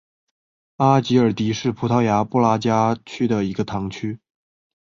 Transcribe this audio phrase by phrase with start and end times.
[0.77, 4.17] 阿吉尔迪是葡萄牙布拉加区的一个堂区。